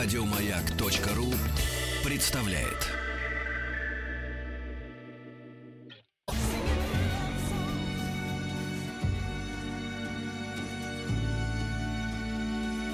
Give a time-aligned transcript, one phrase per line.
[0.00, 1.26] Радиомаяк.ру
[2.08, 2.86] представляет.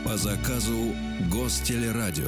[0.02, 0.94] По заказу
[1.30, 2.24] Гостелерадио.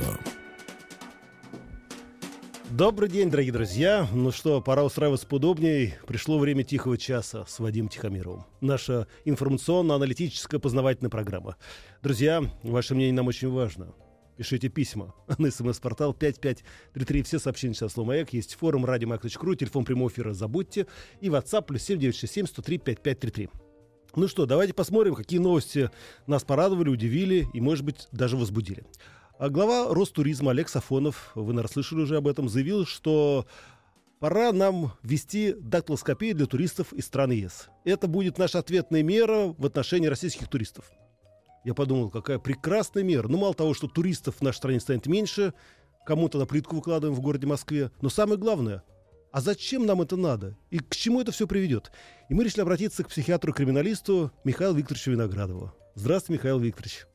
[2.69, 4.07] Добрый день, дорогие друзья.
[4.13, 5.99] Ну что, пора устраиваться поудобнее.
[6.07, 8.45] Пришло время тихого часа с Вадимом Тихомировым.
[8.61, 11.57] Наша информационно-аналитическая познавательная программа.
[12.03, 13.95] Друзья, ваше мнение нам очень важно.
[14.37, 17.23] Пишите письма на смс-портал 5533.
[17.23, 18.33] Все сообщения сейчас слово «Маяк».
[18.33, 20.87] Есть форум радиомаяк.ру, телефон прямого эфира забудьте.
[21.21, 23.49] И WhatsApp плюс 7967 103 5533.
[24.15, 25.91] Ну что, давайте посмотрим, какие новости
[26.27, 28.85] нас порадовали, удивили и, может быть, даже возбудили.
[29.39, 33.47] А глава Ростуризма Олег Сафонов, вы, наверное, слышали уже об этом, заявил, что
[34.19, 37.69] пора нам ввести дактилоскопию для туристов из стран ЕС.
[37.85, 40.91] Это будет наша ответная мера в отношении российских туристов.
[41.67, 43.27] Я подумал, какая прекрасная мера.
[43.27, 45.53] Ну, мало того, что туристов в нашей стране станет меньше,
[46.07, 48.85] кому-то на плитку выкладываем в городе Москве, но самое главное,
[49.33, 50.57] а зачем нам это надо?
[50.71, 51.91] И к чему это все приведет?
[52.29, 55.73] И мы решили обратиться к психиатру-криминалисту Михаилу Викторовичу Виноградову.
[55.97, 57.09] Здравствуйте, Михаил Викторович.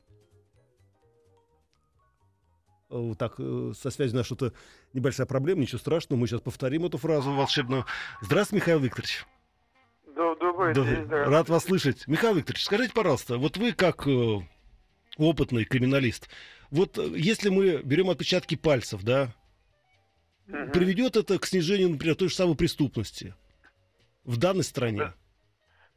[2.90, 4.52] Э, так, э, со связью у что-то
[4.92, 7.86] небольшая проблема, ничего страшного, мы сейчас повторим эту фразу волшебную.
[8.20, 9.24] Здравствуйте, Михаил Викторович.
[10.14, 11.30] Добрый Да, день, здравствуйте.
[11.30, 12.06] Рад вас слышать.
[12.06, 14.38] Михаил Викторович, скажите, пожалуйста, вот вы как э,
[15.18, 16.28] опытный криминалист,
[16.70, 19.28] вот э, если мы берем отпечатки пальцев, да,
[20.46, 20.72] Мгм.
[20.72, 23.34] приведет это к снижению, например, той же самой преступности
[24.24, 24.98] в данной стране?
[24.98, 25.14] Да.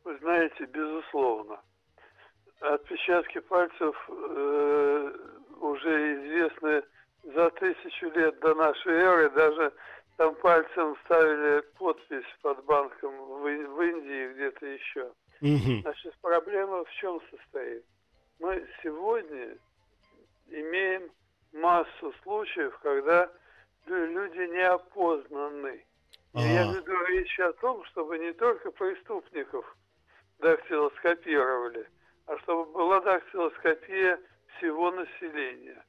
[0.04, 1.60] Вы знаете, безусловно.
[2.62, 5.12] Отпечатки пальцев э,
[5.60, 6.84] уже известны
[7.36, 9.30] за тысячу лет до нашей эры.
[9.32, 9.74] Даже
[10.18, 13.48] там пальцем ставили подпись под банком в,
[13.82, 15.12] Индии где-то еще.
[15.82, 17.84] Значит, проблема в чем состоит?
[18.40, 19.58] Мы сегодня
[20.48, 21.12] имеем
[21.54, 23.30] массу случаев, когда
[23.86, 25.86] лю- люди неопознаны.
[26.34, 29.78] И я веду речь о том, чтобы не только преступников
[30.40, 31.88] дактилоскопировали,
[32.26, 34.20] а чтобы была дактилоскопия
[34.58, 35.84] всего населения.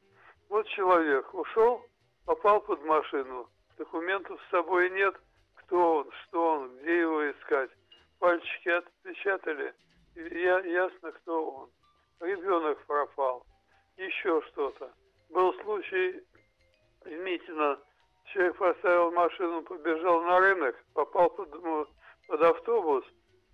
[0.49, 1.85] Вот человек ушел,
[2.25, 5.15] попал под машину, документов с собой нет,
[5.55, 7.71] кто он, что он, где его искать.
[8.19, 9.75] Пальчики отпечатали,
[10.15, 11.71] я, ясно, кто он.
[12.21, 13.45] Ребенок пропал,
[13.97, 14.91] еще что-то.
[15.31, 16.23] Был случай
[17.05, 17.79] в Митино,
[18.27, 21.87] человек поставил машину, побежал на рынок, попал под, ну,
[22.27, 23.05] под автобус,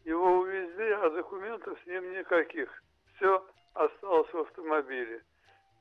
[0.05, 2.71] его увезли, а документов с ним никаких.
[3.17, 3.45] Все
[3.75, 5.23] осталось в автомобиле.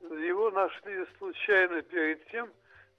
[0.00, 2.50] Его нашли случайно перед тем,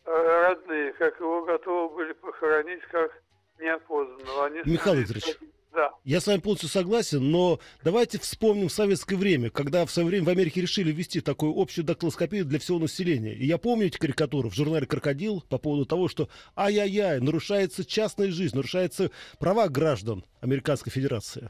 [0.05, 3.11] родные, как его готовы были похоронить как
[3.59, 4.45] неопознанного.
[4.45, 5.37] Они Михаил Викторович.
[5.73, 5.91] Да.
[6.03, 10.29] Я с вами полностью согласен, но давайте вспомним советское время, когда в свое время в
[10.29, 13.33] Америке решили ввести такую общую дактилоскопию для всего населения.
[13.33, 18.29] И я помню эти карикатуры в журнале «Крокодил» по поводу того, что ай-яй-яй, нарушается частная
[18.29, 19.09] жизнь, нарушаются
[19.39, 21.49] права граждан Американской Федерации.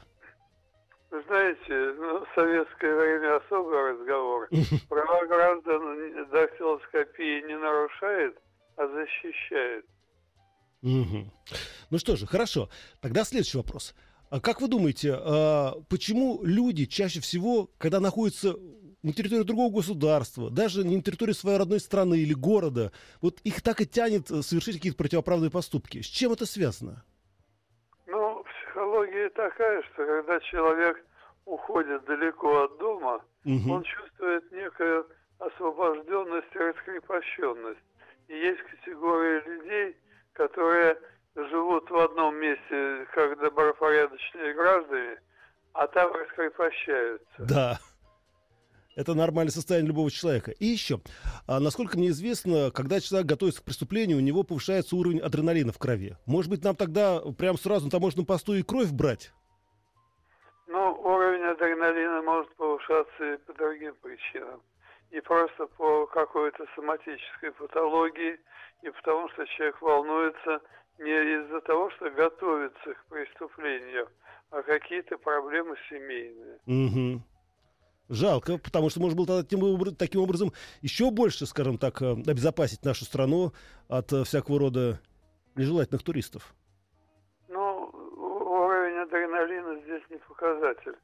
[1.10, 4.48] Вы знаете, ну, в советское время особый разговор.
[4.88, 8.38] Права граждан дактилоскопии не нарушает,
[8.76, 9.84] защищает.
[10.82, 11.30] Мгм.
[11.90, 12.68] Ну что же, хорошо.
[13.00, 13.94] Тогда следующий вопрос.
[14.30, 18.56] А как вы думаете, а, почему люди чаще всего, когда находятся
[19.02, 22.90] на территории другого государства, даже не на территории своей родной страны или города,
[23.20, 26.00] вот их так и тянет э, совершить какие-то противоправные поступки?
[26.00, 27.04] С чем это связано?
[28.06, 31.04] Ну, психология такая, что когда человек
[31.44, 33.70] уходит далеко от дома, Мгм.
[33.70, 35.06] он чувствует некую
[35.38, 37.80] освобожденность и раскрепощенность.
[38.28, 39.96] И есть категория людей,
[40.32, 40.96] которые
[41.34, 45.18] живут в одном месте как добропорядочные граждане,
[45.72, 47.26] а там раскрепощаются.
[47.38, 47.78] Да.
[48.96, 50.52] Это нормальное состояние любого человека.
[50.52, 51.00] И еще,
[51.48, 55.78] а, насколько мне известно, когда человек готовится к преступлению, у него повышается уровень адреналина в
[55.78, 56.16] крови.
[56.26, 59.32] Может быть, нам тогда прям сразу на таможенном посту и кровь брать?
[60.68, 64.60] Ну, уровень адреналина может повышаться и по другим причинам.
[65.14, 68.36] Не просто по какой-то соматической патологии,
[68.82, 70.60] и потому что человек волнуется
[70.98, 74.08] не из-за того, что готовится к преступлению,
[74.50, 76.58] а какие-то проблемы семейные.
[76.66, 77.22] Мгм.
[78.08, 80.52] Жалко, потому что можно было тогда таким образом
[80.82, 83.52] еще больше, скажем так, э, обезопасить нашу страну
[83.88, 84.98] от э, всякого рода
[85.54, 86.54] нежелательных туристов.
[87.46, 90.96] Ну, уровень адреналина здесь не показатель.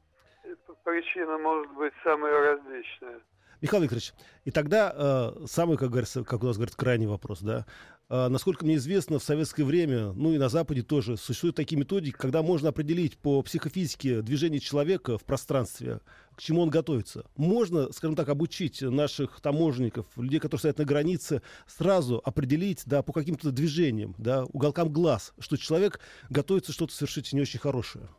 [0.43, 3.21] И п- Причина может быть самая различная.
[3.61, 4.13] Михаил Викторович,
[4.43, 7.65] и тогда э, самый, как говорится, как у нас говорят, крайний вопрос, да.
[8.13, 12.15] А, насколько мне известно, в советское время, ну и на Западе тоже, существуют такие методики,
[12.17, 16.01] когда можно определить по психофизике движение человека в пространстве,
[16.35, 17.23] к чему он готовится.
[17.37, 23.13] Можно, скажем так, обучить наших таможенников, людей, которые стоят на границе, сразу определить, да, по
[23.13, 28.09] каким-то движениям, да, уголкам глаз, что человек готовится что-то совершить не очень хорошее.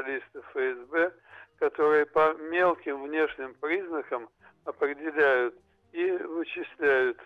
[0.00, 1.12] Специалисты ФСБ,
[1.58, 4.28] которые по мелким внешним признакам
[4.64, 5.54] определяют
[5.92, 7.18] и вычисляют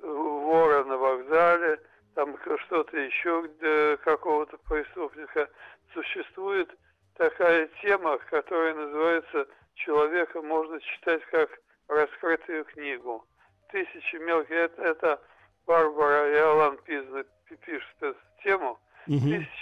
[0.00, 1.80] вора на вокзале,
[2.14, 2.36] там
[2.66, 3.48] что-то еще,
[4.04, 5.48] какого-то преступника.
[5.92, 6.70] Существует
[7.16, 11.50] такая тема, которая называется «Человека можно читать как
[11.88, 13.24] раскрытую книгу».
[13.70, 15.20] Тысячи мелких, это, это
[15.66, 17.24] Барбара и Алан Пизна
[17.64, 18.78] пишут эту тему.
[19.06, 19.18] Угу.
[19.18, 19.59] Тысячи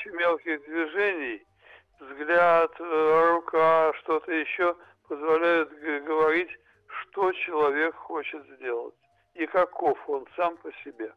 [4.41, 4.77] еще
[5.09, 5.71] позволяют
[6.07, 6.51] говорить,
[6.87, 8.95] что человек хочет сделать
[9.35, 11.13] и каков он сам по себе.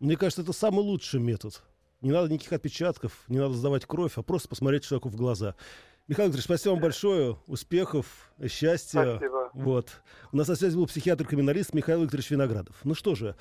[0.00, 1.62] Мне кажется, это самый лучший метод.
[2.00, 5.54] Не надо никаких отпечатков, не надо сдавать кровь, а просто посмотреть человеку в глаза.
[6.08, 7.36] Михаил Викторович, спасибо вам большое.
[7.46, 8.06] Успехов,
[8.48, 9.16] счастья.
[9.16, 9.50] Спасибо.
[9.54, 10.02] Вот.
[10.32, 12.74] У нас на связи был психиатр-криминалист Михаил Викторович Виноградов.
[12.82, 13.36] Ну что же,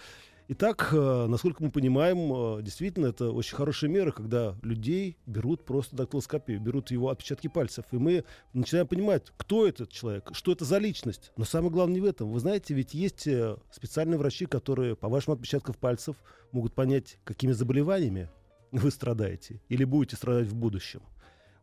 [0.53, 5.95] Итак, э, насколько мы понимаем, э, действительно, это очень хорошая мера, когда людей берут просто
[5.95, 7.85] дактилоскопию, берут его отпечатки пальцев.
[7.91, 11.31] И мы начинаем понимать, кто этот человек, что это за личность.
[11.37, 12.33] Но самое главное не в этом.
[12.33, 16.17] Вы знаете, ведь есть э, специальные врачи, которые по вашим отпечаткам пальцев
[16.51, 18.27] могут понять, какими заболеваниями
[18.73, 21.01] вы страдаете или будете страдать в будущем.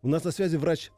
[0.00, 0.92] У нас на связи врач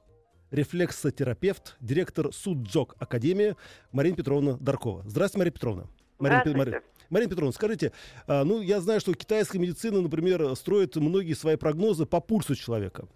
[0.52, 3.56] рефлексотерапевт, директор Судджок Академии
[3.90, 5.02] Марина Петровна Даркова.
[5.08, 5.99] Здравствуйте, Марина Петровна.
[6.20, 7.92] Марина, Марина, Марина Петровна, скажите,
[8.26, 13.08] а, ну, я знаю, что китайская медицина, например, строит многие свои прогнозы по пульсу человека.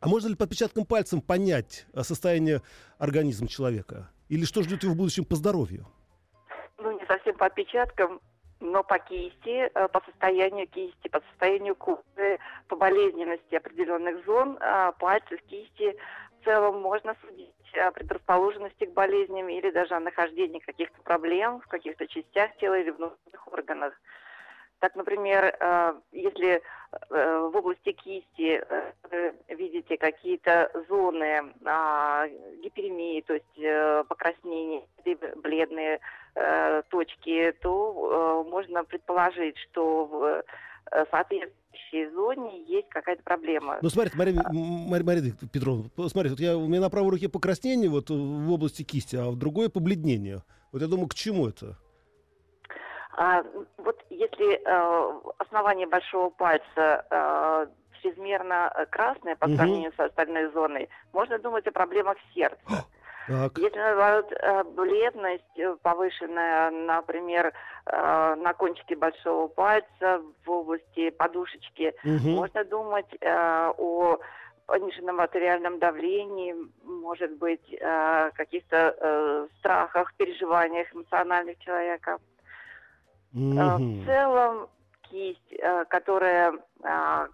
[0.00, 2.62] А можно ли по отпечаткам пальцем понять а, состояние
[2.98, 4.10] организма человека?
[4.28, 5.86] Или что ждет его в будущем по здоровью?
[6.78, 8.20] Ну, не совсем по отпечаткам,
[8.60, 14.92] но по кисти, э, по состоянию кисти, по состоянию кожи, по болезненности определенных зон, а,
[14.92, 15.96] пальцев, кисти
[16.40, 21.66] в целом можно судить о предрасположенности к болезням или даже о нахождении каких-то проблем в
[21.66, 23.94] каких-то частях тела или внутренних органах.
[24.84, 32.28] Так, например, э, если э, в области кисти э, видите какие-то зоны а,
[32.62, 34.82] гиперемии, то есть покраснения,
[35.36, 36.00] бледные
[36.90, 40.44] точки, то можно предположить, что в
[41.74, 43.78] соответствующей зоне есть какая-то проблема.
[43.82, 47.88] Ну, смотрите, Мария, Мария, Мария Петровна, смотрите, вот я, у меня на правой руке покраснение
[47.88, 50.42] вот в области кисти, а в другой побледнение.
[50.72, 51.76] Вот я думаю, к чему это?
[53.16, 53.44] А,
[53.76, 57.66] вот если э, основание большого пальца э,
[58.02, 59.96] чрезмерно красное по сравнению угу.
[59.96, 62.58] с остальной зоной, можно думать о проблемах сердца.
[63.26, 63.56] Так.
[63.56, 67.52] Если наоборот э, бледность э, повышенная, например,
[67.86, 72.28] э, на кончике большого пальца в области подушечки, угу.
[72.28, 74.18] можно думать о
[74.66, 76.54] пониженном артериальном давлении,
[76.84, 77.78] может быть,
[78.34, 82.18] каких-то страхах, переживаниях эмоциональных человека.
[83.34, 83.52] Угу.
[83.52, 84.68] В целом
[85.10, 85.54] кисть,
[85.88, 86.54] которая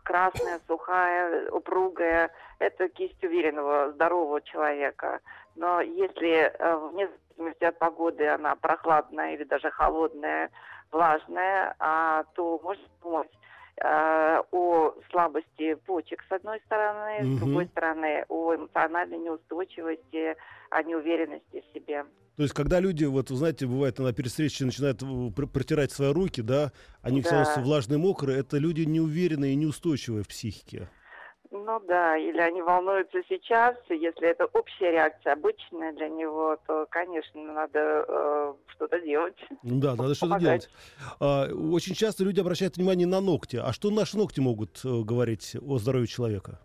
[0.02, 5.20] красная, сухая, упругая, это кисть уверенного, здорового человека.
[5.60, 10.50] Но если э, вне зависимости от погоды она прохладная или даже холодная,
[10.90, 13.30] влажная, а, то можно думать
[13.76, 17.36] э, о слабости почек с одной стороны, угу.
[17.36, 20.34] с другой стороны о эмоциональной неустойчивости,
[20.70, 22.06] о неуверенности в себе.
[22.36, 26.72] То есть, когда люди, вот, знаете, бывает, на перестрече начинают э, протирать свои руки, да,
[27.02, 27.44] они да.
[27.44, 30.88] все влажные, мокрые, это люди неуверенные и неустойчивые в психике.
[31.52, 37.42] Ну да, или они волнуются сейчас, если это общая реакция, обычная для него, то, конечно,
[37.42, 39.36] надо э, что-то делать.
[39.64, 40.68] Да, надо что-то делать.
[41.18, 43.56] А, очень часто люди обращают внимание на ногти.
[43.56, 46.60] А что наши ногти могут э, говорить о здоровье человека?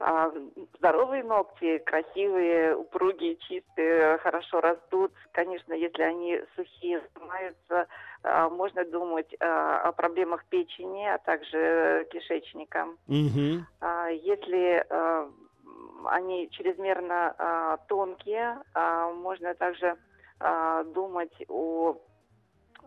[0.00, 0.32] А,
[0.78, 5.12] здоровые ногти, красивые, упругие, чистые, хорошо растут.
[5.32, 7.86] Конечно, если они сухие, снимаются,
[8.22, 12.88] можно думать а, о проблемах печени, а также кишечника.
[13.06, 13.64] Угу.
[14.10, 14.86] Если
[16.06, 19.96] они чрезмерно тонкие, можно также
[20.94, 21.96] думать о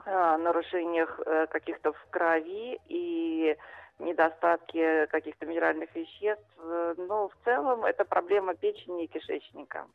[0.06, 3.56] нарушениях э, каких-то в крови и
[4.00, 6.46] недостатки каких-то минеральных веществ.
[6.58, 9.86] Но в целом это проблема печени и кишечника.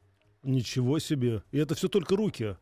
[0.42, 1.42] Ничего себе.
[1.50, 2.56] И это все только руки.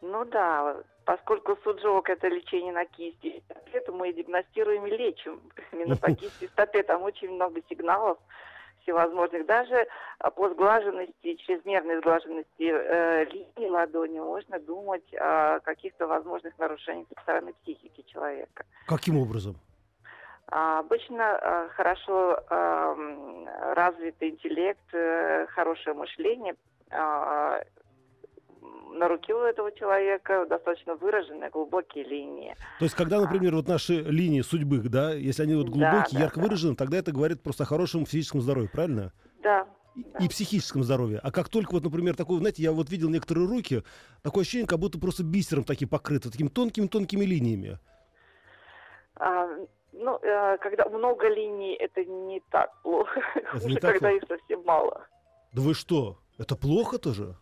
[0.00, 5.40] Ну да, поскольку суджок это лечение на кисти стопе, то мы диагностируем и лечим
[5.72, 6.82] именно по кисти стопе.
[6.82, 8.18] Там очень много сигналов
[8.82, 9.86] всевозможных, даже
[10.36, 17.52] по сглаженности, чрезмерной сглаженности э, линии ладони можно думать о каких-то возможных нарушениях со стороны
[17.62, 18.64] психики человека.
[18.86, 19.56] Каким образом?
[20.50, 22.94] А, обычно а, хорошо а,
[23.74, 26.56] развитый интеллект, а, хорошее мышление
[26.90, 27.62] а,
[28.98, 32.54] на руке у этого человека достаточно выраженные глубокие линии.
[32.78, 36.36] То есть, когда, например, вот наши линии судьбы, да, если они вот глубокие, да, ярко
[36.36, 36.42] да.
[36.42, 39.12] выражены, тогда это говорит просто о хорошем физическом здоровье, правильно?
[39.42, 39.66] Да.
[39.94, 40.24] И, да.
[40.24, 41.20] и психическом здоровье.
[41.22, 43.82] А как только вот, например, такое, знаете, я вот видел некоторые руки,
[44.22, 47.78] такое ощущение, как будто просто бисером такие покрыты, такими тонкими-тонкими линиями.
[49.16, 49.48] А,
[49.92, 53.20] ну, э, когда много линий, это не так плохо.
[53.54, 54.24] Это не так когда плохо?
[54.24, 55.06] их совсем мало.
[55.52, 56.18] Да вы что?
[56.36, 57.36] Это плохо тоже?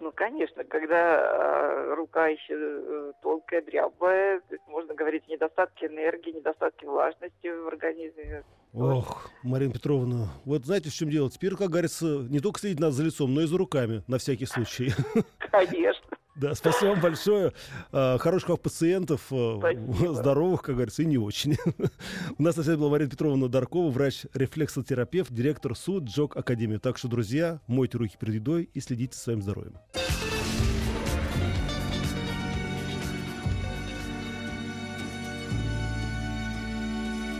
[0.00, 5.86] Ну, конечно, когда э, рука еще э, тонкая, дрябая, то есть можно говорить о недостатке
[5.86, 8.44] энергии, недостатке влажности в организме.
[8.74, 11.30] Ох, Марина Петровна, вот знаете, в чем дело?
[11.30, 14.46] Теперь, как говорится, не только следить нас за лицом, но и за руками, на всякий
[14.46, 14.92] случай.
[15.50, 16.07] Конечно.
[16.40, 17.52] Да, спасибо вам большое.
[17.90, 20.14] А, хороших вам пациентов, а, спасибо.
[20.14, 21.56] здоровых, как говорится, и не очень.
[22.38, 26.76] У нас на связи была Марина Петровна Даркова, врач-рефлексотерапевт, директор СУД Джок Академии.
[26.76, 29.74] Так что, друзья, мойте руки перед едой и следите за своим здоровьем.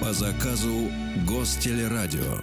[0.01, 0.89] По заказу
[1.29, 2.43] Гостелерадио.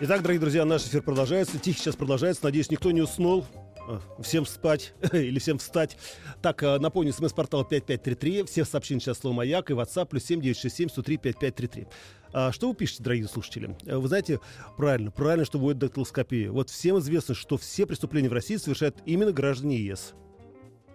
[0.00, 1.58] Итак, дорогие друзья, наш эфир продолжается.
[1.58, 2.44] Тихо сейчас продолжается.
[2.44, 3.46] Надеюсь, никто не уснул.
[3.86, 5.96] Э, всем спать или всем встать.
[6.42, 8.44] Так, э, напомню, смс-портал 5533.
[8.44, 11.86] Все сообщения сейчас слово «Маяк» и WhatsApp плюс 7967 103 5533.
[12.32, 13.76] А что вы пишете, дорогие слушатели?
[13.84, 14.40] Э, вы знаете,
[14.76, 16.50] правильно, правильно, что будет дактилоскопия.
[16.50, 20.14] Вот всем известно, что все преступления в России совершают именно граждане ЕС.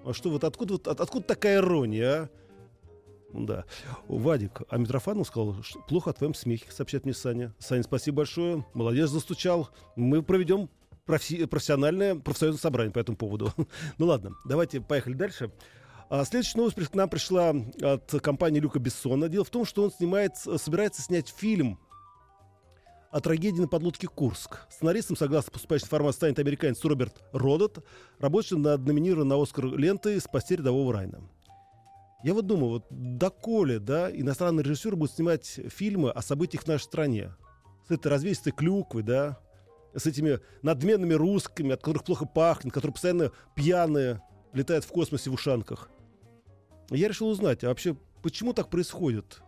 [0.03, 2.29] А что вот откуда, вот, от, откуда такая ирония, а?
[3.31, 3.65] Да.
[4.07, 7.53] Вадик, а Митрофанов сказал, что плохо о твоем смехе, сообщает мне Саня.
[7.59, 8.65] Саня, спасибо большое.
[8.73, 9.69] Молодец, застучал.
[9.95, 10.69] Мы проведем
[11.09, 13.51] профи- профессиональное профсоюзное собрание по этому поводу.
[13.97, 15.51] ну ладно, давайте поехали дальше.
[16.09, 19.29] А следующая новость к нам пришла от компании Люка Бессона.
[19.29, 21.79] Дело в том, что он снимает, собирается снять фильм
[23.11, 24.67] о трагедии на подлодке «Курск».
[24.69, 27.83] Сценаристом, согласно поступающей информации, станет американец Роберт Родот,
[28.19, 31.21] рабочий над номинированной на «Оскар» лентой «Спасти рядового Райна».
[32.23, 36.83] Я вот думаю, вот доколе, да, иностранный режиссер будет снимать фильмы о событиях в нашей
[36.83, 37.33] стране.
[37.87, 39.39] С этой развесистой клюквой, да,
[39.95, 44.21] с этими надменными русскими, от которых плохо пахнет, которые постоянно пьяные,
[44.53, 45.89] летают в космосе в ушанках.
[46.89, 49.41] Я решил узнать, а вообще, почему так происходит?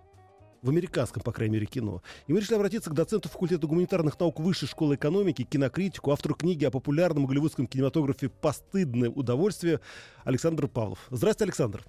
[0.61, 2.03] В американском, по крайней мере, кино.
[2.27, 6.65] И мы решили обратиться к доценту факультета гуманитарных наук Высшей школы экономики, кинокритику, автору книги
[6.65, 9.79] о популярном голливудском кинематографе «Постыдное удовольствие»
[10.23, 10.99] Александр Павлов.
[11.09, 11.83] Здравствуйте, Александр.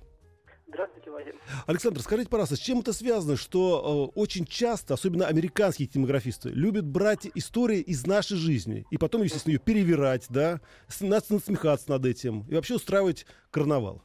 [1.12, 1.34] Вадим.
[1.66, 6.86] Александр, скажите, пожалуйста, с чем это связано, что э, очень часто, особенно американские кинематографисты, любят
[6.86, 10.60] брать истории из нашей жизни и потом, естественно, ее перевирать, да,
[11.00, 14.02] насмехаться над этим и вообще устраивать карнавал?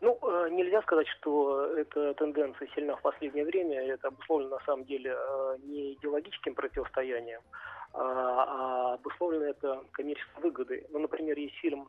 [0.00, 3.80] Ну, э, нельзя сказать, что эта тенденция сильна в последнее время.
[3.80, 7.40] Это обусловлено, на самом деле, э, не идеологическим противостоянием,
[7.94, 10.86] а, а обусловлено это коммерческой выгодой.
[10.90, 11.88] Ну, например, есть фильм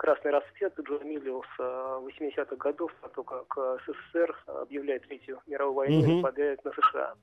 [0.00, 6.10] красный расцвет Джо Миллиуса 80-х годов, а то как СССР объявляет Третью мировую войну mm-hmm.
[6.10, 7.14] и нападает на США.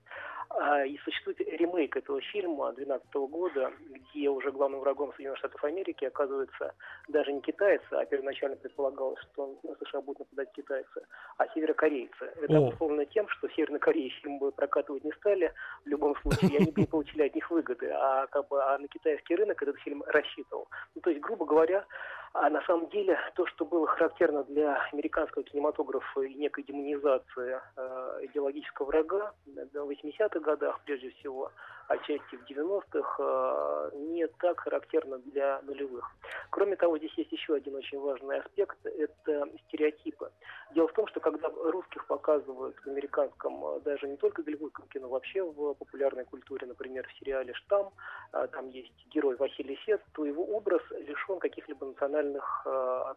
[0.49, 6.05] А, и существует ремейк этого фильма 2012 года, где уже главным врагом Соединенных Штатов Америки
[6.05, 6.75] оказывается
[7.07, 11.01] даже не китайцы, а первоначально предполагалось, что на США будут нападать китайцы,
[11.37, 12.25] а северокорейцы.
[12.41, 12.67] Это oh.
[12.67, 15.51] обусловлено тем, что Северной Корее фильм прокатывать не стали
[15.83, 18.77] в любом случае, и они бы не получили от них выгоды, а, как бы, а
[18.77, 20.67] на китайский рынок этот фильм рассчитывал.
[20.93, 21.85] Ну, то есть, грубо говоря,
[22.33, 28.19] а на самом деле то, что было характерно для американского кинематографа и некой демонизации э,
[28.25, 31.51] идеологического врага в 80-х годах прежде всего,
[31.87, 36.11] отчасти в 90-х, э, не так характерно для нулевых.
[36.49, 40.31] Кроме того, здесь есть еще один очень важный аспект– это стереотипы.
[40.73, 45.07] Дело в том, что когда русских показывают в американском, э, даже не только голливудском кино,
[45.07, 47.91] вообще в популярной культуре, например, в сериале «Штамм»,
[48.33, 52.67] э, там есть герой Василий Сет, то его образ лишен каких-либо национальных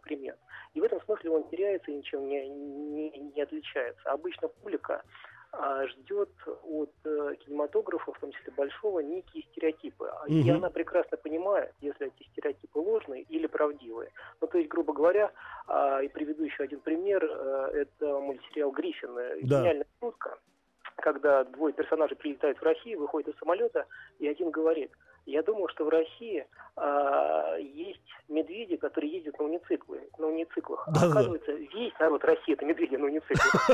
[0.02, 0.38] примет.
[0.74, 4.10] И в этом смысле он теряется и ничем не, не, не отличается.
[4.10, 5.02] Обычно публика
[5.88, 6.30] ждет
[6.64, 10.04] от э, кинематографа, в том числе большого, некие стереотипы.
[10.26, 10.32] Угу.
[10.32, 14.10] И она прекрасно понимает, если эти стереотипы ложные или правдивые.
[14.40, 15.32] Ну, то есть, грубо говоря,
[15.68, 19.14] э, и приведу еще один пример, э, это мультсериал «Гриффин».
[19.14, 19.60] Да.
[19.60, 20.38] Гениальная шутка,
[20.96, 23.86] когда двое персонажей прилетают в Россию, выходят из самолета,
[24.18, 24.92] и один говорит,
[25.26, 26.46] я думал, что в России
[26.76, 30.88] э, есть медведей, которые ездят на унициклы, на унициклах.
[30.92, 31.06] Да, да.
[31.10, 33.70] Оказывается, весь народ России это медведи на унициклах.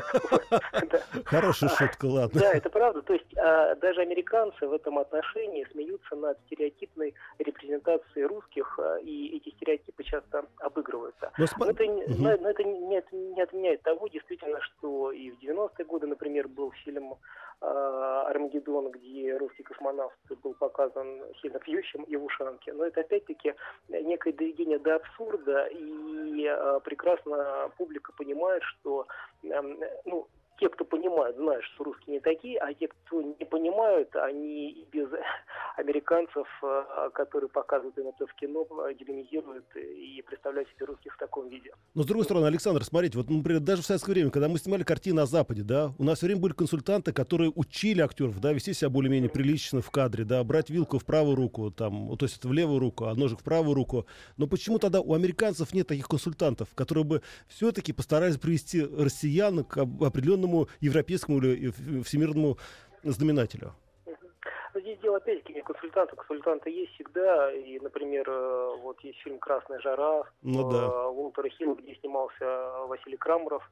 [1.24, 2.40] Хорошая шутка, ладно.
[2.40, 3.02] Да, это правда.
[3.02, 9.36] То есть а, даже американцы в этом отношении смеются над стереотипной репрезентацией русских, а, и
[9.36, 11.30] эти стереотипы часто обыгрываются.
[11.38, 16.72] Но спа- Но это, не- отменяет того, действительно, что и в 90-е годы, например, был
[16.84, 17.16] фильм а,
[17.60, 22.72] «Армагеддон», где русский космонавт был показан сильно пьющим и в ушанке.
[22.72, 23.54] Но это опять-таки
[23.88, 29.06] некое доведение до абсурда, и а, прекрасно публика понимает, что
[29.42, 30.26] ну,
[30.58, 35.08] те, кто понимают, знают, что русские не такие, а те, кто не понимают, они без
[35.76, 41.18] американцев, э, которые показывают им это в кино, э, демонизируют и представляют себе русских в
[41.18, 41.72] таком виде.
[41.94, 44.82] Но с другой стороны, Александр, смотрите, вот, например, даже в советское время, когда мы снимали
[44.82, 48.72] картины о Западе, да, у нас все время были консультанты, которые учили актеров, да, вести
[48.72, 52.44] себя более-менее прилично в кадре, да, брать вилку в правую руку, там, ну, то есть
[52.44, 54.06] в левую руку, а ножик в правую руку.
[54.36, 59.78] Но почему тогда у американцев нет таких консультантов, которые бы все-таки постарались привести россиян к
[59.78, 60.02] об-
[60.46, 62.56] определенному европейскому или э, всемирному
[63.02, 63.72] знаменателю?
[64.74, 66.16] Но здесь дело опять-таки не консультанта.
[66.16, 67.52] Консультанты есть всегда.
[67.52, 71.08] И, например, э, вот есть фильм «Красная жара» Ну э, да.
[71.08, 73.62] Уолтера Хилла, где снимался Василий Крамаров.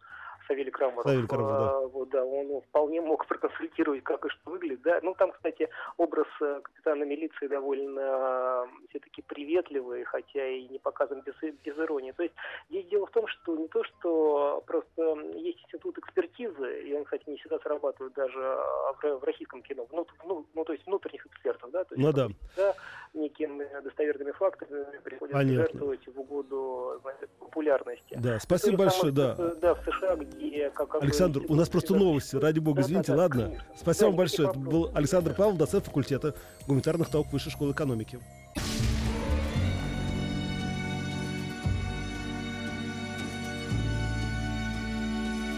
[0.47, 1.05] Савелий Крамаров.
[1.05, 1.87] Савелий Крамаров, да.
[1.87, 4.83] Э, вот, да, он вполне мог проконсультировать, как и что выглядит.
[4.83, 5.01] Да?
[5.03, 11.35] Ну, там, кстати, образ э, капитана милиции довольно все-таки приветливый, хотя и не показан без,
[11.65, 12.13] без иронии.
[12.13, 12.35] То есть
[12.69, 17.29] здесь дело в том, что не то, что просто есть институт экспертизы, и он, кстати,
[17.29, 21.27] не всегда срабатывает даже а, в, в российском кино, ну, ну, ну, то есть внутренних
[21.27, 22.29] экспертов, да, то есть Ну да.
[22.53, 22.75] всегда
[23.15, 25.55] некими достоверными фактами приходится Понятно.
[25.55, 28.19] жертвовать в угоду знаете, популярности.
[28.21, 29.37] Да, спасибо большое, самое, да.
[29.39, 30.34] э, Да, в США, где...
[30.75, 33.43] Как, как Александр, у нас просто новости, ради бога, Да, извините, да, да, ладно?
[33.45, 33.65] конечно.
[33.77, 34.51] Спасибо Да, вам большое.
[34.51, 34.91] Это был.
[34.95, 36.35] Александр Павлов, доцент факультета
[36.67, 38.19] гуманитарных наук Высшей школы экономики.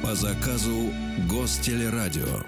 [0.03, 0.93] По заказу
[1.29, 2.45] Гостелерадио.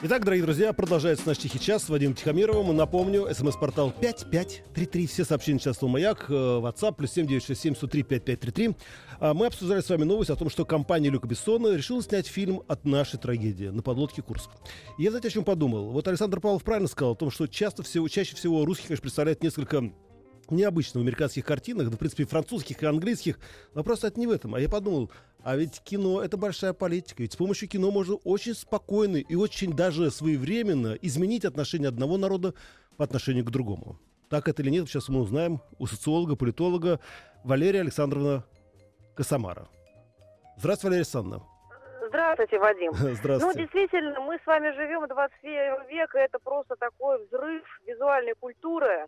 [0.00, 2.76] Итак, дорогие друзья, продолжается наш тихий час с Вадимом Тихомировым.
[2.76, 5.06] Напомню, смс-портал 5533.
[5.08, 6.26] Все сообщения часто маяк.
[6.28, 8.76] э, WhatsApp плюс 7967 103 5533.
[9.18, 12.62] А Мы обсуждали с вами новость о том, что компания Люка Бессона решила снять фильм
[12.68, 14.50] от нашей трагедии на подлодке Курск.
[14.98, 15.90] И я, знаете, о чем подумал?
[15.90, 19.42] Вот Александр Павлов правильно сказал о том, что часто всего, чаще всего русских, конечно, представляют
[19.42, 19.90] несколько
[20.50, 23.38] необычно в американских картинах, да, в принципе, французских, и английских.
[23.74, 24.54] Вопрос это не в этом.
[24.54, 25.10] А я подумал,
[25.42, 27.22] а ведь кино— это большая политика.
[27.22, 32.54] Ведь с помощью кино можно очень спокойно и очень даже своевременно изменить отношение одного народа
[32.96, 33.98] по отношению к другому.
[34.28, 37.00] Так это или нет, сейчас мы узнаем у социолога, политолога
[37.44, 38.44] Валерия Александровна
[39.14, 39.68] Косомара.
[40.58, 41.46] Здравствуйте, Валерия Александровна.
[42.08, 42.92] Здравствуйте, Вадим.
[43.00, 43.60] Ну, Здравствуйте.
[43.60, 49.06] действительно, мы с вами живем в 21 век, и это просто такой взрыв визуальной культуры.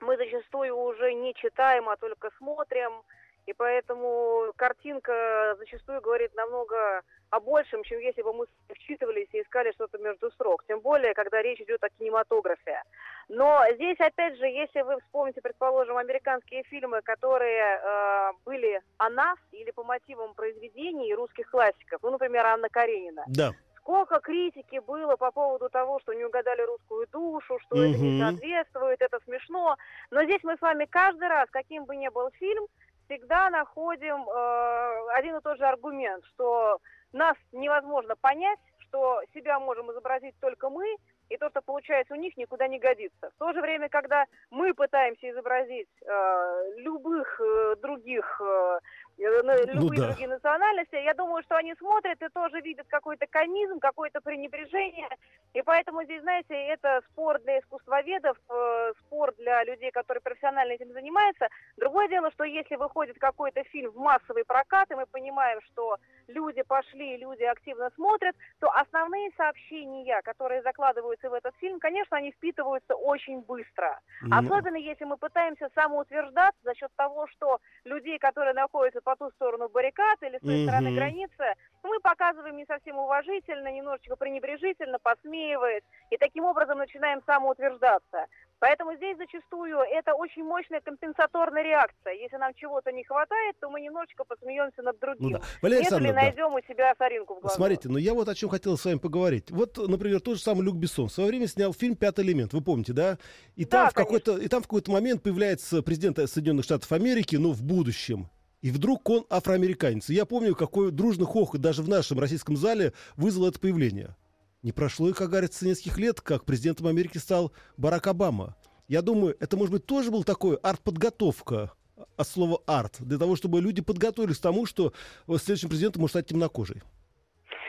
[0.00, 3.02] Мы зачастую уже не читаем, а только смотрим,
[3.46, 9.72] и поэтому картинка зачастую говорит намного о большем, чем если бы мы вчитывались и искали
[9.72, 10.64] что-то между строк.
[10.66, 12.82] Тем более, когда речь идет о кинематографе.
[13.28, 19.38] Но здесь, опять же, если вы вспомните, предположим, американские фильмы, которые э, были о нас
[19.52, 23.52] или по мотивам произведений русских классиков, ну, например, Анна Каренина, Да.
[23.86, 29.00] Сколько критики было по поводу того, что не угадали русскую душу, что это не соответствует,
[29.00, 29.76] это смешно.
[30.10, 32.66] Но здесь мы с вами каждый раз, каким бы ни был фильм,
[33.04, 36.80] всегда находим э, один и тот же аргумент, что
[37.12, 40.96] нас невозможно понять, что себя можем изобразить только мы,
[41.28, 43.30] и то, что получается у них, никуда не годится.
[43.36, 48.78] В то же время, когда мы пытаемся изобразить э, любых э, других э,
[49.18, 50.06] э, на- любые да.
[50.08, 55.08] другие национальности, я думаю, что они смотрят и тоже видят какой-то комизм, какое-то пренебрежение.
[55.54, 60.92] И поэтому здесь, знаете, это спор для искусствоведов, э, спор для людей, которые профессионально этим
[60.92, 61.48] занимаются.
[61.76, 65.96] Другое дело, что если выходит какой-то фильм в массовый прокат, и мы понимаем, что
[66.28, 72.32] люди пошли, люди активно смотрят, то основные сообщения, которые закладываются в этот фильм, конечно, они
[72.32, 73.98] впитываются очень быстро.
[74.24, 79.30] М, Особенно если мы пытаемся самоутверждаться за счет того, что людей, которые находятся по ту
[79.36, 80.66] сторону баррикад или с той Мгм.
[80.66, 81.44] стороны границы,
[81.84, 88.26] мы показываем не совсем уважительно, немножечко пренебрежительно, посмеиваясь, и таким образом начинаем самоутверждаться.
[88.58, 92.14] Поэтому здесь зачастую это очень мощная компенсаторная реакция.
[92.14, 95.32] Если нам чего-то не хватает, то мы немножечко посмеемся над Ну другим.
[95.38, 95.40] да.
[95.62, 96.26] Валерия Если Александровна, да.
[96.26, 97.54] найдем у себя соринку в глазу.
[97.54, 99.50] Смотрите, ну я вот о чем хотел с вами поговорить.
[99.52, 102.60] Вот, например, тот же самый Люк Бессон в свое время снял фильм «Пятый элемент», вы
[102.62, 103.18] помните, да?
[103.54, 107.36] И Да, там, в какой-то, и там в какой-то момент появляется президент Соединенных Штатов Америки,
[107.36, 108.26] но в будущем.
[108.66, 110.10] И вдруг он афроамериканец.
[110.10, 114.16] И я помню, какой дружный хохот даже в нашем российском зале вызвало это появление.
[114.64, 118.56] Не прошло и, как говорится, нескольких лет, как президентом Америки стал Барак Обама.
[118.88, 121.70] Я думаю, это, может быть, тоже был такой арт-подготовка
[122.16, 124.92] от слова арт, для того, чтобы люди подготовились к тому, что
[125.28, 126.82] следующим президентом может стать темнокожий?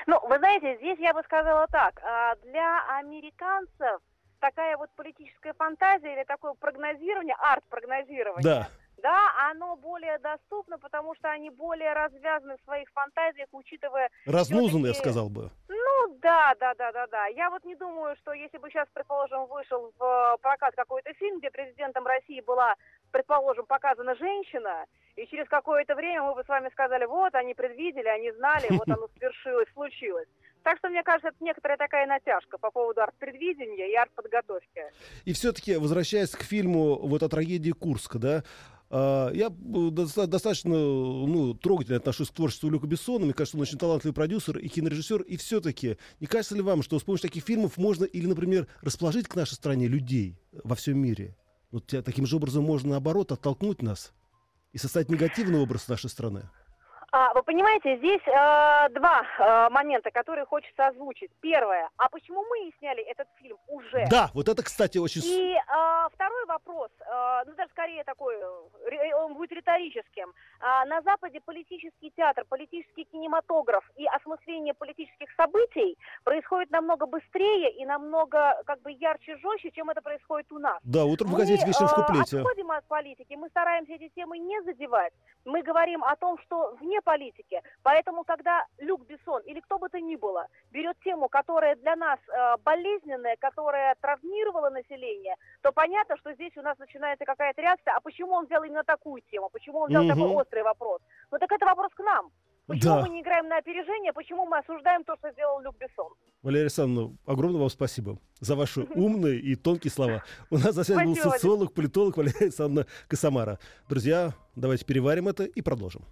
[0.07, 2.01] Ну, вы знаете, здесь я бы сказала так.
[2.01, 4.01] А, для американцев
[4.39, 8.69] такая вот политическая фантазия или такое прогнозирование, арт-прогнозирование, да.
[9.01, 14.09] Да, оно более доступно, потому что они более развязаны в своих фантазиях, учитывая...
[14.25, 15.49] Разнузаны, я сказал бы.
[15.67, 17.27] Ну, да, да, да, да, да.
[17.27, 21.51] Я вот не думаю, что если бы сейчас, предположим, вышел в прокат какой-то фильм, где
[21.51, 22.75] президентом России была,
[23.11, 28.07] предположим, показана женщина, и через какое-то время мы бы с вами сказали, вот, они предвидели,
[28.07, 30.27] они знали, вот оно свершилось, случилось.
[30.63, 34.83] Так что, мне кажется, это некоторая такая натяжка по поводу арт-предвидения и арт-подготовки.
[35.23, 38.43] И все-таки, возвращаясь к фильму вот о трагедии Курска, да,
[38.89, 43.25] я э, достаточно ну, трогательно отношусь к творчеству Люка Бессона.
[43.25, 45.21] Мне кажется, он очень талантливый продюсер и кинорежиссер.
[45.23, 49.27] И все-таки, не кажется ли вам, что с помощью таких фильмов можно или, например, расположить
[49.27, 51.35] к нашей стране людей во всем мире?
[51.71, 54.13] Вот таким же образом можно, наоборот, оттолкнуть нас
[54.71, 56.49] и создать негативный образ нашей страны?
[57.13, 61.31] А, вы понимаете, здесь э, два э, момента, которые хочется озвучить.
[61.39, 64.07] Первое, а почему мы не сняли этот фильм уже?
[64.11, 65.21] Да, вот это, кстати, очень...
[65.23, 70.33] И э, второй вопрос, э, ну даже скорее такой, э, он будет риторическим.
[70.59, 77.85] Э, на Западе политический театр, политический кинематограф и осмысление политических событий происходит намного быстрее и
[77.85, 80.79] намного как бы ярче, жестче, чем это происходит у нас.
[80.83, 82.35] Да, утром в газете вечером в куплете.
[82.35, 85.13] Мы э, отходим от политики, мы стараемся эти темы не задевать.
[85.45, 87.61] Мы говорим о том, что вне вне политики.
[87.83, 92.19] Поэтому, когда Люк Бессон или кто бы то ни было берет тему, которая для нас
[92.27, 97.93] э, болезненная, которая травмировала население, то понятно, что здесь у нас начинается какая-то реакция.
[97.95, 99.49] А почему он взял именно такую тему?
[99.49, 100.09] Почему он взял угу.
[100.09, 101.01] такой острый вопрос?
[101.31, 102.31] Ну так это вопрос к нам.
[102.67, 103.01] Почему да.
[103.01, 104.11] мы не играем на опережение?
[104.11, 106.11] Почему мы осуждаем то, что сделал Люк Бессон?
[106.43, 110.23] Валерия Александровна, огромное вам спасибо за ваши умные и тонкие слова.
[110.49, 113.57] У нас на связи был социолог, политолог Валерия Александровна Косомара.
[113.87, 116.03] Друзья, давайте переварим это и продолжим.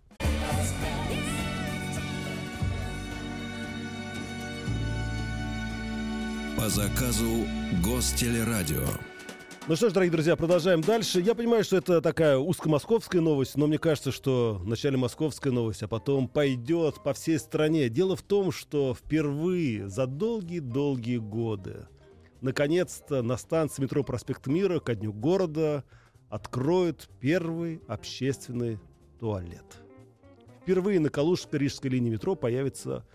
[6.58, 7.46] По заказу
[7.84, 8.86] Гостелерадио.
[9.68, 11.20] Ну что ж, дорогие друзья, продолжаем дальше.
[11.20, 15.90] Я понимаю, что это такая узкомосковская новость, но мне кажется, что вначале московская новость, а
[15.90, 17.90] потом пойдет по всей стране.
[17.90, 21.88] Дело в том, что впервые за долгие-долгие годы
[22.40, 25.84] наконец-то на станции метро Проспект Мира ко дню города
[26.30, 28.80] откроют первый общественный
[29.20, 29.66] туалет.
[30.62, 33.06] Впервые на Калужско-Рижской линии метро появится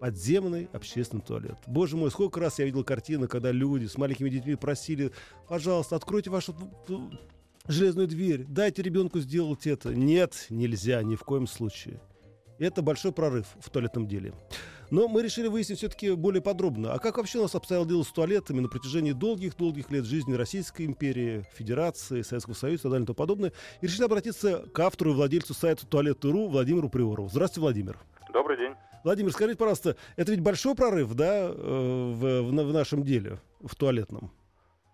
[0.00, 1.56] подземный общественный туалет.
[1.66, 5.12] Боже мой, сколько раз я видел картины, когда люди с маленькими детьми просили,
[5.48, 6.54] пожалуйста, откройте вашу
[7.66, 9.94] железную дверь, дайте ребенку сделать это.
[9.94, 12.00] Нет, нельзя, ни в коем случае.
[12.58, 14.34] Это большой прорыв в туалетном деле.
[14.90, 18.10] Но мы решили выяснить все-таки более подробно, а как вообще у нас обстояло дело с
[18.10, 23.06] туалетами на протяжении долгих-долгих лет жизни Российской империи, Федерации, Советского Союза и так далее и
[23.06, 23.52] тому подобное.
[23.80, 27.28] И решили обратиться к автору и владельцу сайта Туалет.ру Владимиру Приорову.
[27.28, 27.98] Здравствуйте, Владимир.
[28.32, 28.74] Добрый день.
[29.04, 33.74] Владимир, скажите, пожалуйста, это ведь большой прорыв, да, э, в, в, в нашем деле, в
[33.74, 34.30] туалетном?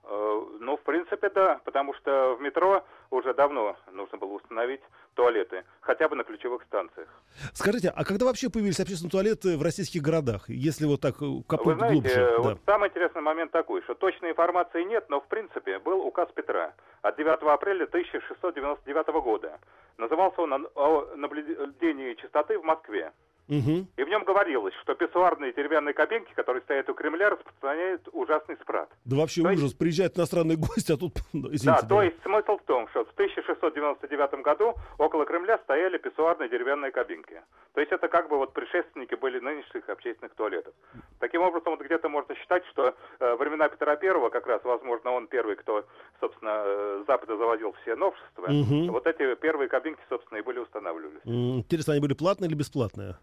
[0.04, 4.80] Э, ну, в принципе, да, потому что в метро уже давно нужно было установить
[5.14, 7.08] туалеты, хотя бы на ключевых станциях.
[7.52, 11.74] Скажите, а когда вообще появились общественные туалеты в российских городах, если вот так э, копнуть
[11.76, 12.34] Вы знаете, глубже?
[12.38, 12.72] Вот да.
[12.72, 17.16] самый интересный момент такой, что точной информации нет, но в принципе был указ Петра от
[17.16, 19.58] 9 апреля 1699 года.
[19.96, 23.12] Назывался он о наблюдении чистоты в Москве.
[23.48, 23.87] Угу.
[23.96, 28.88] И в нем говорилось, что писсуарные деревянные кабинки, которые стоят у Кремля, распространяют ужасный смрад.
[29.04, 29.78] Да вообще то ужас, есть...
[29.78, 31.12] приезжает иностранный гость, а тут...
[31.35, 35.59] Ну, извините, да, да, то есть смысл в том, что в 1699 году около Кремля
[35.64, 37.42] стояли писсуарные деревянные кабинки.
[37.74, 40.72] То есть это как бы вот предшественники были нынешних общественных туалетов.
[41.18, 45.26] Таким образом, вот где-то можно считать, что э, времена Петра Первого, как раз, возможно, он
[45.26, 45.85] первый, кто,
[46.20, 48.42] собственно, э, Запада заводил все новшества.
[48.42, 48.92] Угу.
[48.92, 51.20] Вот эти первые кабинки, собственно, и были устанавливались.
[51.24, 53.16] Интересно, они были платные или бесплатные?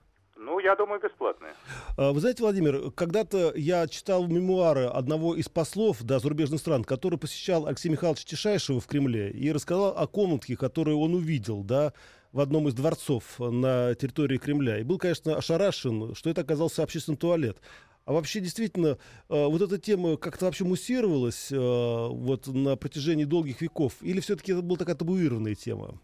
[0.63, 1.53] Я думаю, бесплатные.
[1.97, 7.17] А, вы знаете, Владимир, когда-то я читал мемуары одного из послов да, зарубежных стран, который
[7.17, 11.93] посещал Алексея Михайловича Тишайшего в Кремле и рассказал о комнатке, которую он увидел, да,
[12.31, 14.79] в одном из дворцов на территории Кремля.
[14.79, 17.57] И был, конечно, ошарашен, что это оказался общественный туалет.
[18.05, 18.97] А вообще, действительно,
[19.29, 23.93] а, вот эта тема как-то вообще муссировалась а, вот на протяжении долгих веков?
[24.01, 25.99] Или все-таки это была такая табуированная тема?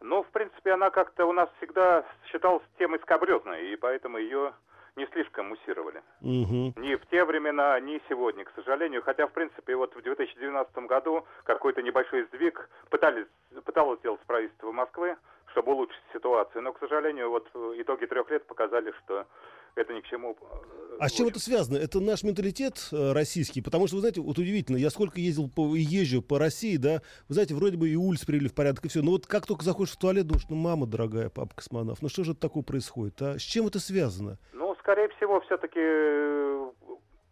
[0.00, 4.52] Ну, в принципе, она как-то у нас всегда считалась темой скобрезной, и поэтому ее
[4.96, 6.02] не слишком муссировали.
[6.20, 6.74] Угу.
[6.76, 9.02] Ни в те времена, ни сегодня, к сожалению.
[9.02, 13.26] Хотя, в принципе, вот в 2012 году какой-то небольшой сдвиг пытались,
[13.64, 15.16] пыталось сделать правительство Москвы,
[15.50, 16.62] чтобы улучшить ситуацию.
[16.62, 19.26] Но, к сожалению, вот итоги трех лет показали, что
[19.76, 20.36] это ни к чему.
[20.40, 21.76] Э, а с чем это связано?
[21.76, 25.74] Это наш менталитет э, российский, потому что, вы знаете, вот удивительно, я сколько ездил по,
[25.74, 29.02] езжу по России, да, вы знаете, вроде бы и улиц привели в порядок, и все,
[29.02, 32.24] но вот как только заходишь в туалет, думаешь, ну, мама дорогая, папа космонавт, ну что
[32.24, 33.38] же это такое происходит, а?
[33.38, 34.38] С чем это связано?
[34.52, 35.80] Ну, скорее всего, все-таки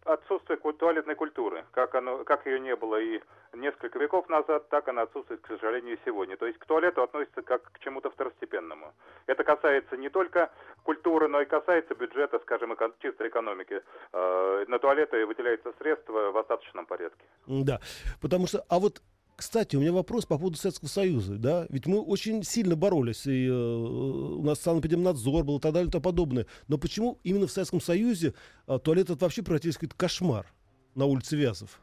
[0.05, 3.21] отсутствие туалетной культуры, как, оно, как ее не было и
[3.53, 6.37] несколько веков назад, так она отсутствует, к сожалению, и сегодня.
[6.37, 8.93] То есть к туалету относится как к чему-то второстепенному.
[9.27, 10.51] Это касается не только
[10.83, 13.81] культуры, но и касается бюджета, скажем, эко- чистой экономики.
[14.11, 17.25] Э, на туалеты выделяются средства в остаточном порядке.
[17.47, 17.79] Да,
[18.21, 19.01] потому что, а вот
[19.43, 23.47] кстати, у меня вопрос по поводу Советского Союза, да, ведь мы очень сильно боролись, и
[23.47, 27.51] э, у нас санэпидемнадзор был и так далее и тому подобное, но почему именно в
[27.51, 28.33] Советском Союзе
[28.67, 30.45] э, туалеты вообще превратились в какой-то кошмар
[30.95, 31.81] на улице Вязов?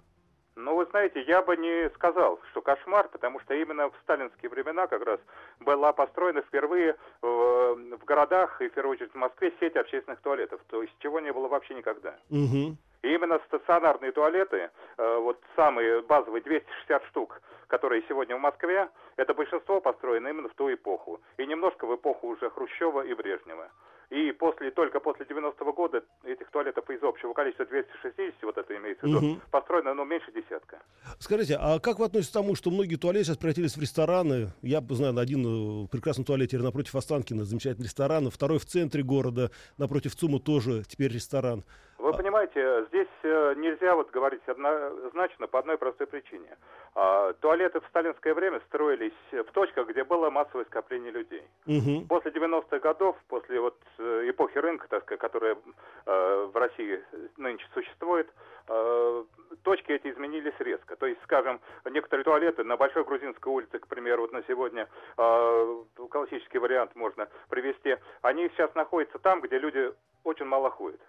[0.57, 4.87] Ну, вы знаете, я бы не сказал, что кошмар, потому что именно в сталинские времена
[4.87, 5.21] как раз
[5.61, 10.63] была построена впервые в, в городах и, в первую очередь, в Москве сеть общественных туалетов,
[10.69, 12.17] то есть чего не было вообще никогда.
[12.31, 12.77] Угу.
[13.03, 19.33] И именно стационарные туалеты, э, вот самые базовые 260 штук, которые сегодня в Москве, это
[19.33, 21.21] большинство построено именно в ту эпоху.
[21.39, 23.71] И немножко в эпоху уже Хрущева и Брежнева.
[24.11, 29.07] И после, только после 90-го года этих туалетов из общего количества 260, вот это имеется
[29.07, 29.41] в виду, угу.
[29.53, 30.81] построено ну, меньше десятка.
[31.21, 34.49] Скажите, а как вы относитесь к тому, что многие туалеты сейчас превратились в рестораны?
[34.63, 40.17] Я знаю, один э, прекрасный туалет напротив Останкина, замечательный ресторан, второй в центре города, напротив
[40.17, 41.63] ЦУМа тоже теперь ресторан.
[42.01, 46.57] Вы понимаете, здесь э, нельзя вот говорить однозначно по одной простой причине.
[46.95, 51.43] А, туалеты в сталинское время строились в точках, где было массовое скопление людей.
[51.67, 52.07] Угу.
[52.09, 55.59] После 90-х годов, после вот э, эпохи рынка, так сказать, которая
[56.07, 57.03] э, в России
[57.37, 58.29] нынче существует,
[59.65, 60.95] точки эти изменились резко.
[60.95, 61.61] То есть, скажем,
[61.91, 64.87] некоторые туалеты на Большой Грузинской улице, к примеру, вот на сегодня
[66.09, 71.01] классический вариант можно привести, они сейчас находятся там, где люди очень мало ходят.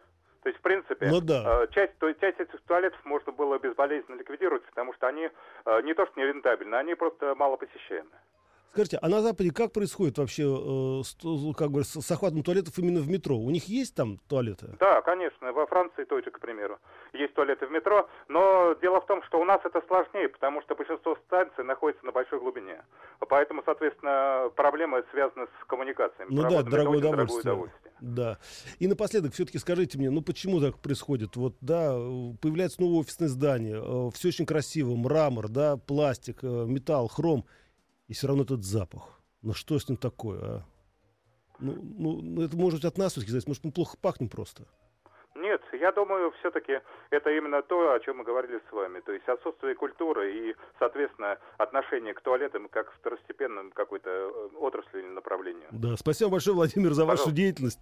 [0.41, 1.63] То есть, в принципе, ну, да.
[1.63, 5.29] Э, часть, часть этих туалетов можно было безболезненно ликвидировать, потому что они
[5.65, 8.09] э, не то что нерентабельны, они просто мало посещаемы.
[8.71, 11.15] Скажите, а на Западе как происходит вообще э, с,
[11.57, 13.35] как бы, с охватом туалетов именно в метро?
[13.35, 14.77] У них есть там туалеты?
[14.79, 15.51] Да, конечно.
[15.51, 16.79] Во Франции тоже, к примеру,
[17.11, 18.07] есть туалеты в метро.
[18.29, 22.13] Но дело в том, что у нас это сложнее, потому что большинство станций находится на
[22.13, 22.81] большой глубине.
[23.19, 26.29] Поэтому, соответственно, проблемы связаны с коммуникациями.
[26.31, 27.01] Ну да, дорогое удовольствие.
[27.01, 27.93] дорогое удовольствие.
[27.99, 28.37] Да.
[28.79, 31.35] И напоследок, все-таки скажите мне, ну почему так происходит?
[31.35, 31.91] Вот, да,
[32.41, 37.45] появляется новое офисное здание, э, все очень красиво, мрамор, да, пластик, э, металл, хром–
[38.11, 39.21] и все равно этот запах.
[39.41, 40.65] Ну что с ним такое, а?
[41.59, 43.47] Ну, ну, ну это может быть от нас все-таки зависит.
[43.47, 44.67] Может, мы плохо пахнем просто.
[45.71, 46.79] Нет, я думаю, все-таки
[47.09, 48.99] это именно то, о чем мы говорили с вами.
[49.01, 55.07] То есть отсутствие культуры и, соответственно, отношение к туалетам как второстепенным какой-то э, отрасли или
[55.07, 55.67] направлению.
[55.71, 57.25] Да, спасибо большое, Владимир, за Пожалуйста.
[57.25, 57.79] вашу деятельность.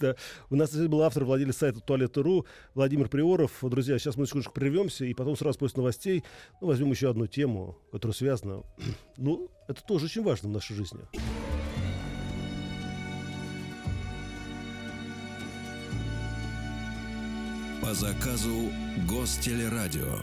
[0.49, 3.51] У нас был автор, владелец сайта туалет.ру Владимир Приоров.
[3.61, 6.23] Друзья, сейчас мы секундочку прервемся, и потом сразу после новостей
[6.61, 8.63] ну, возьмем еще одну тему, которая связана.
[9.21, 11.01] Ну, это тоже очень важно в нашей жизни.
[17.89, 18.69] По заказу
[19.09, 20.21] Гостелерадио.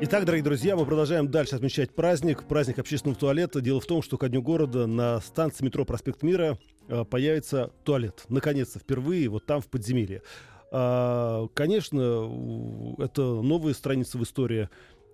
[0.00, 3.60] Итак, дорогие друзья, мы продолжаем дальше отмечать праздник, праздник общественного туалета.
[3.60, 6.58] Дело в том, что ко дню города на станции метро Проспект Мира
[6.88, 8.24] э, появится туалет.
[8.28, 10.22] Наконец-то, впервые, вот там, в подземелье.
[10.72, 14.68] А, конечно, это новая страница в истории.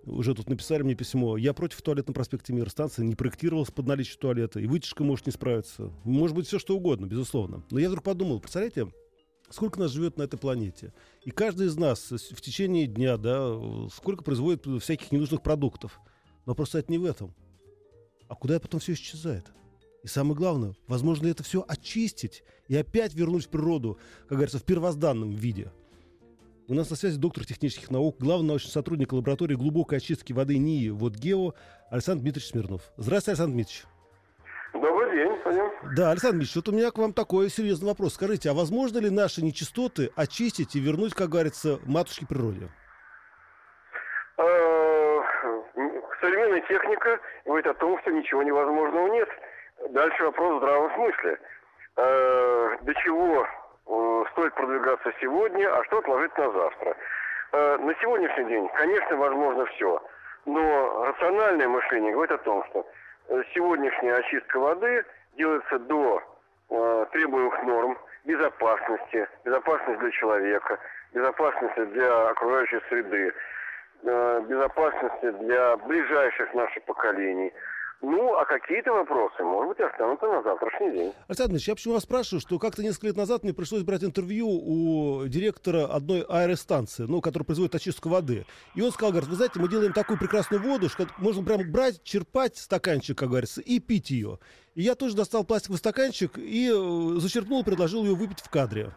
[0.06, 1.36] Уже тут написали мне письмо.
[1.36, 2.70] Я против туалета на проспекте Мира.
[2.70, 4.58] Станция не проектировалась под наличие туалета.
[4.58, 5.92] И вытяжка может не справиться.
[6.04, 7.62] Может быть, все что угодно, безусловно.
[7.70, 8.86] Но я вдруг подумал, представляете,
[9.50, 10.92] сколько нас живет на этой планете.
[11.24, 13.58] И каждый из нас в течение дня, да,
[13.92, 16.00] сколько производит всяких ненужных продуктов.
[16.44, 17.34] Но просто это не в этом.
[18.28, 19.52] А куда потом все исчезает?
[20.02, 24.58] И самое главное, возможно ли это все очистить и опять вернуть в природу, как говорится,
[24.58, 25.72] в первозданном виде.
[26.68, 30.90] У нас на связи доктор технических наук, главный научный сотрудник лаборатории глубокой очистки воды НИИ
[30.90, 31.54] «Водгео»
[31.90, 32.92] Александр Дмитриевич Смирнов.
[32.96, 33.84] Здравствуйте, Александр Дмитриевич.
[35.82, 38.14] Да, Александр Ильич, вот у меня к вам такой серьезный вопрос.
[38.14, 42.68] Скажите, а возможно ли наши нечистоты очистить и вернуть, как говорится, матушке природе?
[44.38, 45.20] Э,
[46.20, 49.28] современная техника говорит о том, что ничего невозможного нет.
[49.90, 51.38] Дальше вопрос в здравом смысле.
[51.96, 56.96] Э, до чего э, стоит продвигаться сегодня, а что отложить на завтра?
[57.52, 60.02] На сегодняшний день, конечно, возможно все.
[60.46, 62.86] Но рациональное мышление говорит о том, что
[63.54, 65.04] сегодняшняя очистка воды
[65.36, 66.22] делается до
[66.70, 70.78] э, требуемых норм безопасности, безопасность для человека,
[71.12, 73.32] безопасности для окружающей среды,
[74.02, 77.52] э, безопасности для ближайших наших поколений.
[78.02, 81.12] Ну, а какие-то вопросы, может быть, останутся на завтрашний день.
[81.28, 84.48] Александр Ильич, я почему вас спрашиваю, что как-то несколько лет назад мне пришлось брать интервью
[84.48, 88.44] у директора одной аэростанции, ну, которая производит очистку воды.
[88.74, 92.02] И он сказал, говорит, вы знаете, мы делаем такую прекрасную воду, что можно прям брать,
[92.02, 94.38] черпать стаканчик, как говорится, и пить ее.
[94.74, 98.90] И я тоже достал пластиковый стаканчик и э, зачерпнул, предложил ее выпить в кадре.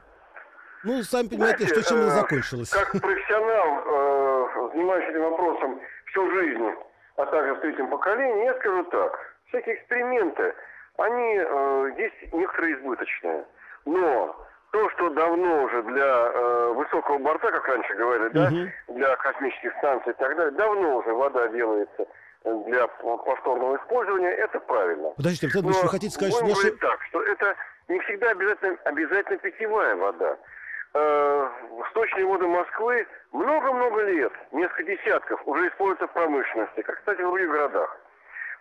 [0.83, 2.69] Ну, сами понимаете, Знаете, что чем это закончилось.
[2.69, 6.88] Как профессионал, э, занимающийся этим вопросом всю жизнь,
[7.19, 9.19] а также в третьем поколении, я скажу так.
[9.49, 10.53] Всякие эксперименты,
[10.97, 13.45] они э, есть некоторые избыточные.
[13.85, 18.71] Но то, что давно уже для э, высокого борта, как раньше говорили, да, Мгм.
[18.87, 22.07] для космических станций и так далее, давно уже вода делается
[22.45, 25.09] для повторного использования, это правильно.
[25.17, 26.71] Подождите, Александр Ильич, вы хотите сказать, что наши...
[26.77, 27.55] так, что это
[27.89, 30.37] не всегда обязательно, обязательно питьевая вода.
[30.93, 31.49] Э,
[31.91, 37.49] Сточные воды Москвы много-много лет, несколько десятков, уже используются в промышленности, как, кстати, в других
[37.49, 37.97] городах.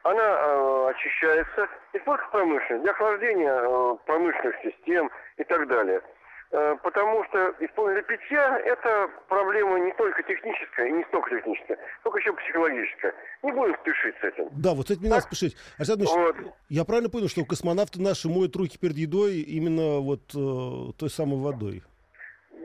[0.03, 6.03] Она э, очищается, используется в промышленности, для охлаждения э, промышленных систем и так далее.
[6.51, 12.19] Э, потому что использование питья– это проблема не только техническая и не столько техническая, только
[12.19, 13.15] еще психологическая.
[13.43, 14.49] Не будем спешить с этим.
[14.53, 15.57] Да, вот с этим не надо спешить.
[15.77, 16.37] Александр Вот.
[16.69, 21.41] я правильно понял, что космонавты наши моют руки перед едой именно вот э, той самой
[21.41, 21.83] водой?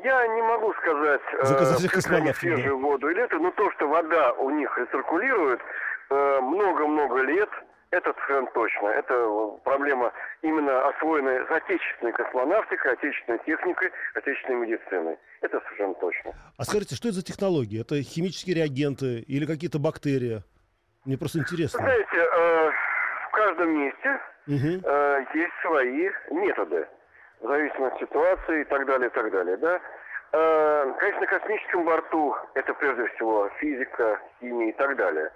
[0.04, 2.40] Я не могу сказать, э, Заказать они космонавтов, да.
[2.40, 5.62] свежую воду или это, но то, что вода у них циркулирует
[6.10, 7.50] э, много-много лет,
[7.92, 8.88] это совершенно точно.
[8.88, 10.12] Это э, проблема
[10.42, 15.18] именно освоенная отечественной космонавтикой, отечественной техникой, отечественной медициной.
[15.42, 16.34] Это совершенно точно.
[16.58, 17.80] А скажите, что это за технологии?
[17.82, 20.44] Это химические реагенты или какие-то бактерии?
[21.06, 21.80] Мне просто Вы интересно.
[21.80, 22.72] знаете, э,
[23.28, 24.82] в каждом месте Мгм.
[24.84, 26.88] э, есть свои методы,
[27.44, 29.80] в зависимости от ситуации и так далее, и так далее, да.
[30.32, 35.30] Э, конечно, на космическом борту это прежде всего физика, химия и так далее.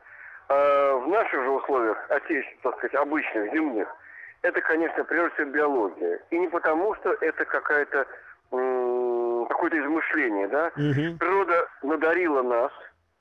[0.50, 3.94] Э, в наших же условиях, отечественных, так сказать, обычных, земных,
[4.42, 6.20] это, конечно, прежде всего биология.
[6.30, 8.08] И не потому, что это какая-то
[8.50, 10.72] какое-то измышление, да.
[10.78, 11.18] Мгм.
[11.18, 12.72] Природа надарила нас,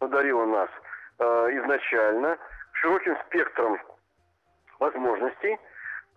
[0.01, 0.71] надарила нас
[1.19, 2.39] э, изначально
[2.71, 3.81] широким спектром
[4.79, 5.59] возможностей,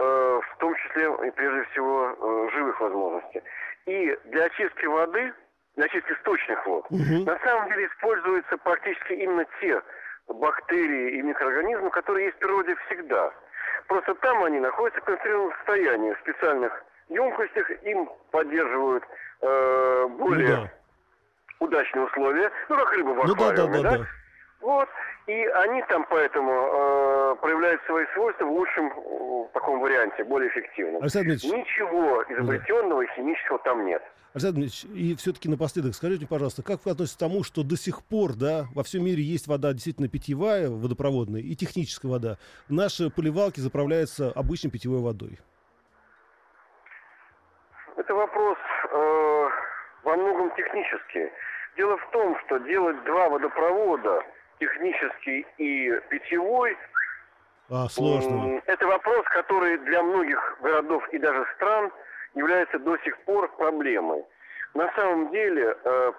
[0.04, 3.42] в том числе и прежде всего э, живых возможностей.
[3.86, 5.34] И для очистки воды,
[5.76, 7.26] для очистки сточных вод, Мгм.
[7.26, 9.82] на самом деле используются практически именно те
[10.28, 13.32] бактерии и микроорганизмы, которые есть в природе всегда.
[13.88, 19.04] Просто там они находятся в концентрированном состоянии, в специальных емкостях, им поддерживают
[19.42, 20.72] э, Ну более да.
[21.60, 23.98] удачные условия, ну как рыба в Ну да, да, аквариуме, да, да?
[23.98, 24.06] да.
[24.62, 24.90] Вот,
[25.30, 31.04] и они там поэтому э, проявляют свои свойства в лучшем э, таком варианте, более эффективном.
[31.04, 34.02] Александр Ильич, Ничего изобретенного и химического там нет.
[34.34, 38.04] Александр Ильич, и все-таки напоследок скажите, пожалуйста, как вы относитесь к тому, что до сих
[38.04, 42.38] пор, да, во всем мире есть вода действительно питьевая, водопроводная, и техническая вода.
[42.68, 45.38] Наши поливалки заправляются обычной питьевой водой.
[47.98, 48.58] Это вопрос
[48.92, 49.50] э,
[50.06, 51.30] во многом технический.
[51.78, 54.24] Дело в том, что делать два водопровода,
[54.60, 56.78] технический и питьевой,
[57.70, 58.62] А, сложно.
[58.66, 61.92] это вопрос, который для многих городов и даже стран
[62.36, 64.24] является до сих пор проблемой.
[64.74, 66.12] На самом деле, э,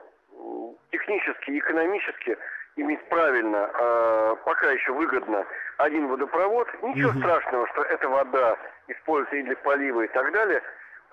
[0.91, 2.37] технически и экономически
[2.77, 5.45] иметь правильно, э, пока еще выгодно
[5.79, 6.69] один водопровод.
[6.83, 8.57] Ничего страшного, страшного, что эта вода
[8.89, 10.63] используется и для полива и так далее.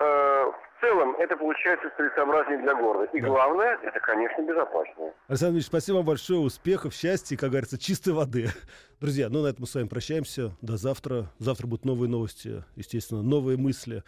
[0.00, 3.10] Э, в целом это получается целесообразнее для города.
[3.12, 3.26] И Да.
[3.28, 5.12] главное, это, конечно, безопаснее.
[5.26, 8.48] Александр Ильич, спасибо вам большое, успехов, счастья, и, как говорится, чистой воды.
[9.00, 10.56] Друзья, ну на этом мы с вами прощаемся.
[10.60, 11.30] До завтра.
[11.38, 14.02] Завтра будут новые новости, естественно, новые мысли.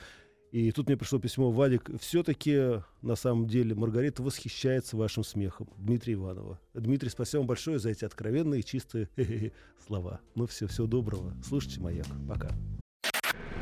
[0.52, 5.68] И тут мне пришло письмо, Вадик, все-таки на самом деле Маргарита восхищается вашим смехом.
[5.76, 6.58] Дмитрий Иванова.
[6.74, 9.08] Дмитрий, спасибо вам большое за эти откровенные, чистые
[9.86, 10.18] слова.
[10.34, 11.34] Ну все, всего доброго.
[11.44, 12.06] Слушайте «Маяк».
[12.28, 12.48] Пока.